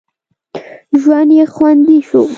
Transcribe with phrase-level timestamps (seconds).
[1.01, 2.21] ژوند یې خوندي شو.